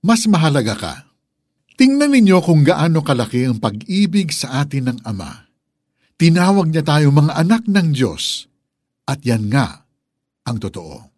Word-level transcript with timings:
mas 0.00 0.24
mahalaga 0.24 0.74
ka. 0.76 0.94
Tingnan 1.76 2.12
ninyo 2.12 2.44
kung 2.44 2.60
gaano 2.60 3.00
kalaki 3.00 3.48
ang 3.48 3.56
pag-ibig 3.56 4.32
sa 4.32 4.64
atin 4.64 4.92
ng 4.92 4.98
Ama. 5.04 5.48
Tinawag 6.20 6.68
niya 6.68 6.84
tayo 6.84 7.08
mga 7.08 7.32
anak 7.32 7.64
ng 7.64 7.96
Diyos, 7.96 8.44
at 9.08 9.24
yan 9.24 9.48
nga 9.48 9.88
ang 10.44 10.60
totoo. 10.60 11.08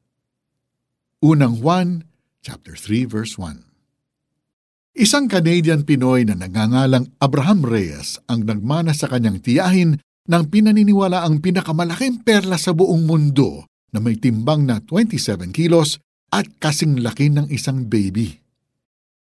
Unang 1.27 1.59
Juan, 1.59 2.07
chapter 2.47 2.79
3, 2.79 3.11
verse 3.11 3.35
1. 3.35 4.99
Isang 5.03 5.27
Canadian 5.27 5.83
Pinoy 5.83 6.23
na 6.23 6.39
nagngangalang 6.39 7.11
Abraham 7.19 7.67
Reyes 7.67 8.23
ang 8.31 8.47
nagmana 8.47 8.95
sa 8.95 9.11
kanyang 9.11 9.43
tiyahin 9.43 9.99
ng 10.29 10.45
pinaniniwala 10.47 11.27
ang 11.27 11.43
pinakamalaking 11.43 12.23
perla 12.23 12.55
sa 12.55 12.71
buong 12.71 13.03
mundo 13.03 13.67
na 13.91 13.99
may 13.99 14.15
timbang 14.15 14.63
na 14.63 14.79
27 14.85 15.51
kilos 15.51 15.99
at 16.31 16.47
kasing 16.63 17.03
laki 17.03 17.33
ng 17.33 17.51
isang 17.51 17.91
baby 17.91 18.42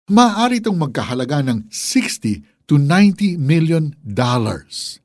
maaari 0.06 0.62
itong 0.62 0.78
magkahalaga 0.78 1.42
ng 1.42 1.66
60 1.70 2.46
to 2.70 2.78
90 2.78 3.38
million 3.42 3.94
dollars. 4.02 5.02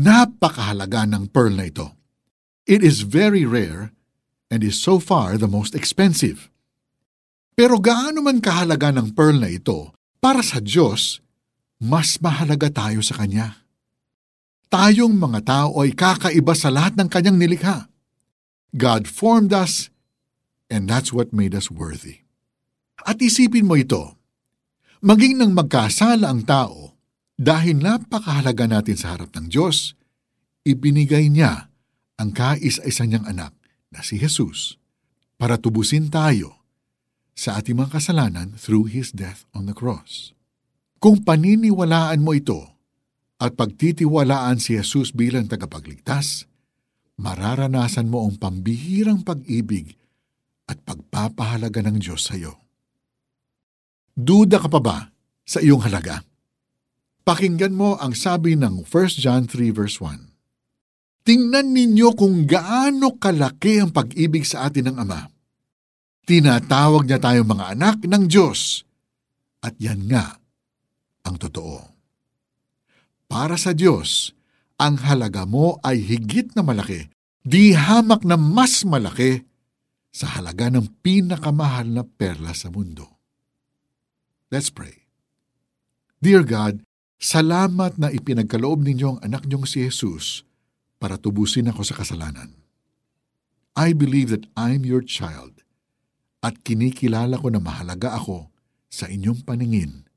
Napakahalaga 0.00 1.04
ng 1.08 1.28
pearl 1.28 1.56
na 1.56 1.68
ito. 1.68 1.92
It 2.64 2.80
is 2.80 3.04
very 3.04 3.44
rare 3.44 3.92
and 4.48 4.64
is 4.64 4.80
so 4.80 4.96
far 4.96 5.36
the 5.36 5.48
most 5.48 5.76
expensive. 5.76 6.48
Pero 7.52 7.76
gaano 7.76 8.24
man 8.24 8.40
kahalaga 8.40 8.88
ng 8.96 9.12
pearl 9.12 9.36
na 9.36 9.52
ito, 9.52 9.92
para 10.20 10.40
sa 10.40 10.60
Diyos, 10.60 11.20
mas 11.80 12.16
mahalaga 12.20 12.72
tayo 12.72 13.04
sa 13.04 13.20
Kanya. 13.20 13.64
Tayong 14.72 15.16
mga 15.16 15.40
tao 15.44 15.80
ay 15.84 15.92
kakaiba 15.92 16.56
sa 16.56 16.72
lahat 16.72 16.96
ng 16.96 17.08
Kanyang 17.08 17.36
nilikha. 17.36 17.88
God 18.72 19.10
formed 19.10 19.50
us, 19.50 19.90
and 20.72 20.86
that's 20.86 21.10
what 21.10 21.34
made 21.34 21.52
us 21.52 21.68
worthy. 21.68 22.29
At 23.04 23.20
isipin 23.20 23.68
mo 23.68 23.76
ito, 23.76 24.16
maging 25.00 25.40
nang 25.40 25.52
magkasala 25.56 26.28
ang 26.28 26.44
tao, 26.44 27.00
dahil 27.40 27.80
napakahalaga 27.80 28.68
natin 28.68 29.00
sa 29.00 29.16
harap 29.16 29.32
ng 29.32 29.48
Diyos, 29.48 29.96
ibinigay 30.68 31.32
niya 31.32 31.72
ang 32.20 32.36
kaisa-isa 32.36 33.08
niyang 33.08 33.24
anak 33.24 33.56
na 33.88 34.04
si 34.04 34.20
Jesus 34.20 34.76
para 35.40 35.56
tubusin 35.56 36.12
tayo 36.12 36.60
sa 37.32 37.56
ating 37.56 37.80
mga 37.80 37.96
kasalanan 37.96 38.52
through 38.60 38.92
His 38.92 39.16
death 39.16 39.48
on 39.56 39.64
the 39.64 39.72
cross. 39.72 40.36
Kung 41.00 41.24
paniniwalaan 41.24 42.20
mo 42.20 42.36
ito 42.36 42.60
at 43.40 43.56
pagtitiwalaan 43.56 44.60
si 44.60 44.76
Jesus 44.76 45.16
bilang 45.16 45.48
tagapagligtas, 45.48 46.44
mararanasan 47.16 48.12
mo 48.12 48.28
ang 48.28 48.36
pambihirang 48.36 49.24
pag-ibig 49.24 49.96
at 50.68 50.76
pagpapahalaga 50.84 51.88
ng 51.88 51.96
Diyos 51.96 52.28
sa 52.28 52.36
iyo. 52.36 52.60
Duda 54.20 54.60
ka 54.60 54.68
pa 54.68 54.80
ba 54.84 54.98
sa 55.48 55.64
iyong 55.64 55.80
halaga? 55.80 56.20
Pakinggan 57.24 57.72
mo 57.72 57.96
ang 57.96 58.12
sabi 58.12 58.52
ng 58.52 58.84
1 58.84 59.16
John 59.16 59.48
3 59.48 59.72
verse 59.72 59.96
1. 59.96 61.24
Tingnan 61.24 61.72
ninyo 61.72 62.12
kung 62.16 62.44
gaano 62.44 63.16
kalaki 63.16 63.80
ang 63.80 63.92
pag-ibig 63.92 64.44
sa 64.44 64.68
atin 64.68 64.92
ng 64.92 64.96
Ama. 65.00 65.28
Tinatawag 66.24 67.08
niya 67.08 67.20
tayong 67.20 67.48
mga 67.48 67.64
anak 67.76 67.96
ng 68.04 68.24
Diyos. 68.28 68.84
At 69.60 69.76
yan 69.76 70.08
nga 70.08 70.36
ang 71.24 71.36
totoo. 71.36 71.84
Para 73.28 73.60
sa 73.60 73.76
Diyos, 73.76 74.32
ang 74.80 74.96
halaga 75.04 75.44
mo 75.44 75.76
ay 75.84 76.00
higit 76.00 76.56
na 76.56 76.64
malaki, 76.64 77.12
di 77.44 77.76
hamak 77.76 78.24
na 78.24 78.40
mas 78.40 78.82
malaki 78.82 79.44
sa 80.10 80.40
halaga 80.40 80.72
ng 80.72 81.04
pinakamahal 81.04 81.86
na 81.92 82.02
perla 82.02 82.56
sa 82.56 82.72
mundo. 82.72 83.19
Let's 84.50 84.66
pray. 84.66 85.06
Dear 86.18 86.42
God, 86.42 86.82
salamat 87.22 88.02
na 88.02 88.10
ipinagkaloob 88.10 88.82
ninyo 88.82 89.16
ang 89.16 89.18
anak 89.22 89.46
niyong 89.46 89.62
si 89.62 89.86
Jesus 89.86 90.42
para 90.98 91.14
tubusin 91.14 91.70
ako 91.70 91.86
sa 91.86 91.94
kasalanan. 91.94 92.58
I 93.78 93.94
believe 93.94 94.34
that 94.34 94.50
I'm 94.58 94.82
your 94.82 95.06
child 95.06 95.62
at 96.42 96.66
kinikilala 96.66 97.38
ko 97.38 97.54
na 97.54 97.62
mahalaga 97.62 98.18
ako 98.18 98.50
sa 98.90 99.06
inyong 99.06 99.46
paningin 99.46 100.10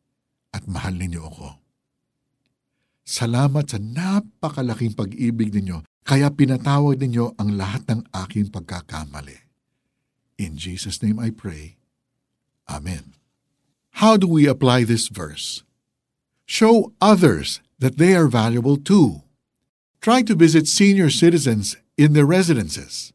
at 0.49 0.65
mahal 0.65 0.97
ninyo 0.97 1.21
ako. 1.21 1.49
Salamat 3.05 3.69
sa 3.69 3.77
napakalaking 3.77 4.97
pag-ibig 4.97 5.53
ninyo 5.53 5.85
kaya 6.01 6.33
pinatawag 6.33 6.97
ninyo 6.97 7.37
ang 7.37 7.53
lahat 7.53 7.85
ng 7.85 8.01
aking 8.11 8.49
pagkakamali. 8.49 9.45
In 10.41 10.57
Jesus' 10.57 10.99
name 11.05 11.21
I 11.21 11.29
pray. 11.29 11.77
Amen. 12.65 13.22
How 14.01 14.17
do 14.17 14.25
we 14.25 14.49
apply 14.49 14.89
this 14.89 15.05
verse? 15.07 15.61
Show 16.49 16.93
others 16.97 17.61
that 17.77 18.01
they 18.01 18.17
are 18.17 18.25
valuable 18.25 18.77
too. 18.77 19.21
Try 20.01 20.25
to 20.25 20.33
visit 20.33 20.65
senior 20.65 21.13
citizens 21.13 21.77
in 21.93 22.17
their 22.17 22.25
residences, 22.25 23.13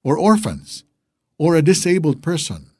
or 0.00 0.16
orphans, 0.16 0.82
or 1.36 1.54
a 1.54 1.62
disabled 1.62 2.24
person. 2.24 2.72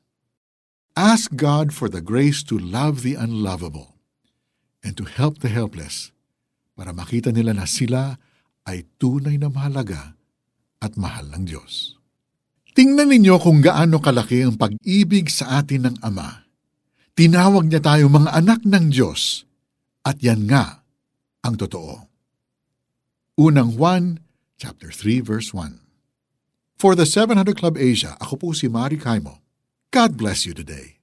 Ask 0.96 1.36
God 1.36 1.76
for 1.76 1.92
the 1.92 2.00
grace 2.00 2.40
to 2.48 2.56
love 2.56 3.04
the 3.04 3.14
unlovable 3.14 4.00
and 4.82 4.96
to 4.96 5.04
help 5.04 5.44
the 5.44 5.52
helpless 5.52 6.10
para 6.72 6.96
makita 6.96 7.28
nila 7.28 7.52
na 7.52 7.68
sila 7.68 8.16
ay 8.64 8.88
tunay 8.96 9.36
na 9.36 9.52
mahalaga 9.52 10.16
at 10.80 10.96
mahal 10.96 11.28
ng 11.28 11.44
Diyos. 11.44 12.00
Tingnan 12.72 13.12
ninyo 13.12 13.36
kung 13.38 13.60
gaano 13.60 14.00
kalaki 14.00 14.42
ang 14.42 14.56
pag-ibig 14.56 15.28
sa 15.30 15.62
atin 15.62 15.92
ng 15.92 15.96
Ama 16.02 16.43
Tinawag 17.14 17.70
niya 17.70 17.78
tayo 17.78 18.10
mga 18.10 18.34
anak 18.34 18.66
ng 18.66 18.90
Diyos 18.90 19.46
at 20.02 20.18
yan 20.18 20.50
nga 20.50 20.82
ang 21.46 21.54
totoo. 21.54 22.10
Unang 23.38 23.78
Juan, 23.78 24.18
chapter 24.58 24.90
3, 24.90 25.22
verse 25.22 25.54
1. 25.54 25.78
For 26.74 26.98
the 26.98 27.06
700 27.06 27.54
Club 27.54 27.78
Asia, 27.78 28.18
ako 28.18 28.34
po 28.34 28.48
si 28.50 28.66
Mari 28.66 28.98
Kaimo. 28.98 29.38
God 29.94 30.18
bless 30.18 30.42
you 30.42 30.58
today. 30.58 30.93